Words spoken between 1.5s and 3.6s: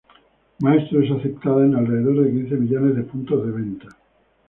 en alrededor de quince millones de puntos de